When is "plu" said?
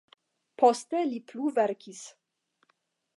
1.31-1.51